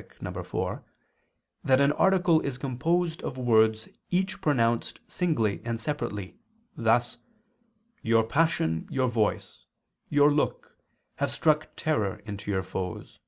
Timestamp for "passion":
8.24-8.86